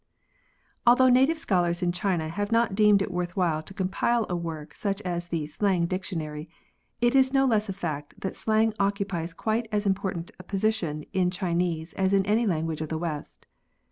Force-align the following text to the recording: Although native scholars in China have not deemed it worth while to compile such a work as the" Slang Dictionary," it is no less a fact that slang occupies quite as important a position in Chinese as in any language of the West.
Although 0.83 1.09
native 1.09 1.37
scholars 1.37 1.83
in 1.83 1.91
China 1.91 2.27
have 2.27 2.51
not 2.51 2.73
deemed 2.73 3.03
it 3.03 3.11
worth 3.11 3.37
while 3.37 3.61
to 3.61 3.71
compile 3.75 4.23
such 4.23 4.31
a 4.31 4.35
work 4.35 4.75
as 5.05 5.27
the" 5.27 5.45
Slang 5.45 5.85
Dictionary," 5.85 6.49
it 7.01 7.13
is 7.13 7.33
no 7.35 7.45
less 7.45 7.69
a 7.69 7.73
fact 7.73 8.19
that 8.21 8.35
slang 8.35 8.73
occupies 8.79 9.31
quite 9.35 9.67
as 9.71 9.85
important 9.85 10.31
a 10.39 10.43
position 10.43 11.03
in 11.13 11.29
Chinese 11.29 11.93
as 11.93 12.15
in 12.15 12.25
any 12.25 12.47
language 12.47 12.81
of 12.81 12.89
the 12.89 12.97
West. 12.97 13.45